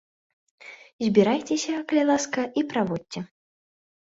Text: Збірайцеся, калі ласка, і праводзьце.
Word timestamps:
Збірайцеся, 1.07 1.75
калі 1.93 2.03
ласка, 2.11 2.47
і 2.63 2.65
праводзьце. 2.73 3.19